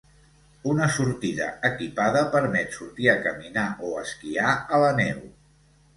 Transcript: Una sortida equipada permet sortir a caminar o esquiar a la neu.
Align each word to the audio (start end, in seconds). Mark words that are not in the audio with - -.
Una 0.71 0.87
sortida 0.93 1.49
equipada 1.69 2.23
permet 2.37 2.73
sortir 2.79 3.07
a 3.13 3.17
caminar 3.27 3.67
o 3.91 3.95
esquiar 4.07 4.59
a 4.79 4.85
la 4.87 4.91
neu. 5.03 5.21